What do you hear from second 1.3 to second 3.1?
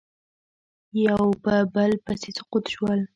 په بل پسې سقوط شول